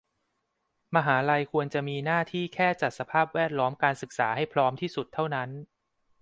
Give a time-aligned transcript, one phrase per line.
[0.95, 5.49] มหาลัยควรจะมีหน้าที่แค่จัดสภาพแวดล้อมการศึกษาให้พร้อมที่สุดเท่านั้น